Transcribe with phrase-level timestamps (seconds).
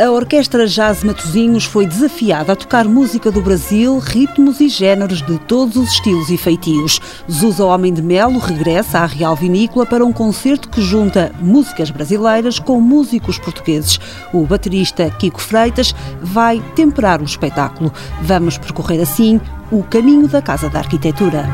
[0.00, 5.36] A Orquestra Jazz Matosinhos foi desafiada a tocar música do Brasil, ritmos e géneros de
[5.40, 6.98] todos os estilos e feitios.
[7.30, 12.58] Zusa Homem de Melo regressa à Real Vinícola para um concerto que junta músicas brasileiras
[12.58, 14.00] com músicos portugueses.
[14.32, 17.92] O baterista Kiko Freitas vai temperar o espetáculo.
[18.22, 19.38] Vamos percorrer assim
[19.70, 21.44] o caminho da Casa da Arquitetura.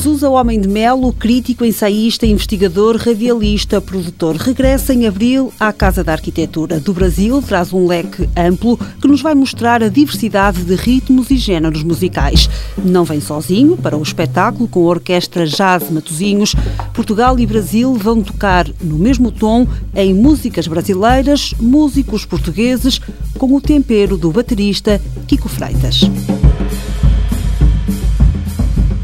[0.00, 6.12] Zusa Homem de Melo, crítico, ensaísta, investigador, radialista, produtor, regressa em abril à Casa da
[6.12, 11.32] Arquitetura do Brasil, traz um leque amplo que nos vai mostrar a diversidade de ritmos
[11.32, 12.48] e géneros musicais.
[12.78, 16.54] Não vem sozinho para o espetáculo com a Orquestra Jazz Matosinhos.
[16.94, 23.00] Portugal e Brasil vão tocar no mesmo tom em músicas brasileiras, músicos portugueses,
[23.36, 26.08] com o tempero do baterista Kiko Freitas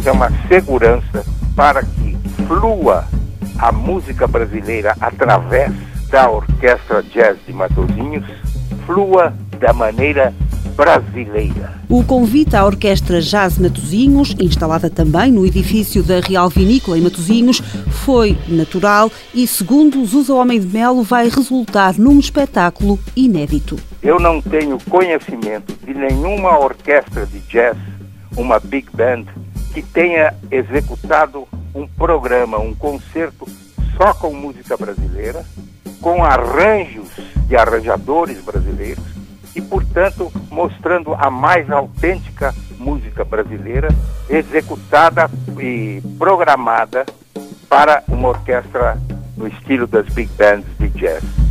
[0.08, 1.24] é uma segurança
[1.56, 2.16] para que
[2.46, 3.04] flua
[3.58, 5.72] a música brasileira através
[6.10, 8.24] da Orquestra Jazz de Matosinhos,
[8.86, 10.34] flua da maneira
[10.76, 11.72] brasileira.
[11.88, 17.60] O convite à Orquestra Jazz Matosinhos, instalada também no edifício da Real Vinícola em Matosinhos,
[18.04, 23.78] foi natural e, segundo Zusa Homem de Melo, vai resultar num espetáculo inédito.
[24.02, 27.76] Eu não tenho conhecimento de nenhuma orquestra de jazz,
[28.36, 29.24] uma big band,
[29.74, 33.44] que tenha executado um programa, um concerto
[33.96, 35.44] só com música brasileira,
[36.00, 37.08] com arranjos
[37.48, 39.04] de arranjadores brasileiros
[39.54, 43.88] e, portanto, mostrando a mais autêntica música brasileira
[44.28, 47.04] executada e programada
[47.68, 48.96] para uma orquestra
[49.36, 51.43] no estilo das big bands de jazz.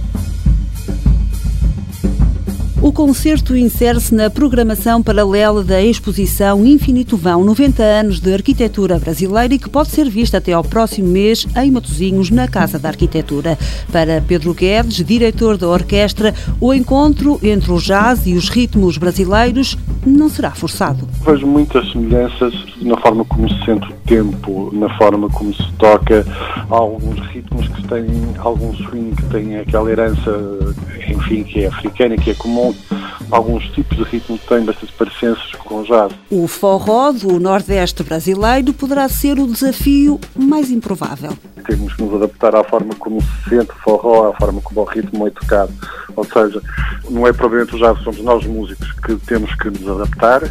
[2.94, 9.58] Concerto insere-se na programação paralela da exposição Infinito Vão 90 anos de arquitetura brasileira e
[9.58, 13.58] que pode ser vista até ao próximo mês em Matosinhos, na Casa da Arquitetura.
[13.92, 19.76] Para Pedro Guedes, diretor da orquestra, o encontro entre o jazz e os ritmos brasileiros
[20.06, 21.08] não será forçado.
[21.26, 26.26] Vejo muitas semelhanças na forma como se sente o tempo, na forma como se toca,
[26.70, 30.32] alguns ritmos que têm algum swing, que têm aquela herança,
[31.08, 32.74] enfim, que é africana, que é comum
[33.32, 36.14] alguns tipos de ritmo têm bastante parecenças com o jazz.
[36.30, 41.34] O forró do Nordeste brasileiro poderá ser o desafio mais improvável.
[41.66, 44.84] Temos que nos adaptar à forma como se sente o forró, à forma como o
[44.84, 45.74] ritmo é tocado.
[46.16, 46.62] Ou seja,
[47.10, 50.42] não é propriamente o jazz, somos nós músicos que temos que nos adaptar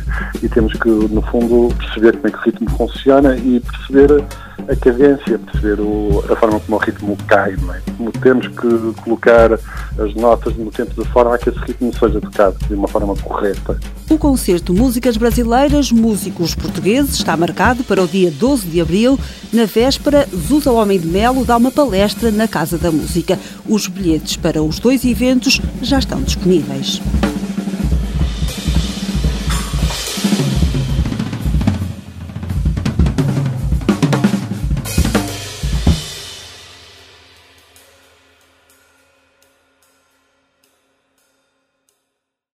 [0.42, 4.24] e temos que, no fundo, perceber como é que o ritmo funciona e perceber
[4.68, 7.80] a cadência, perceber o, a forma como o ritmo cai, não é?
[7.96, 12.20] Como temos que colocar as notas no tempo de forma a que esse ritmo seja
[12.20, 13.78] tocado de uma forma correta.
[14.10, 19.18] O concerto Músicas Brasileiras, Músicos Portugueses está marcado para o dia 12 de abril.
[19.52, 23.38] Na véspera, Zusa Homem de Melo dá uma palestra na Casa da Música.
[23.66, 27.00] Os bilhetes para os dois eventos já estão disponíveis.